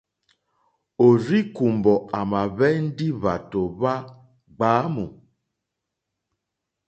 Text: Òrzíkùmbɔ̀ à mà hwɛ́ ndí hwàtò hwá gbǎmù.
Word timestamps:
Òrzíkùmbɔ̀ 1.05 1.95
à 2.17 2.19
mà 2.31 2.41
hwɛ́ 2.55 2.71
ndí 2.87 3.07
hwàtò 3.19 3.61
hwá 3.77 3.93
gbǎmù. 4.55 5.05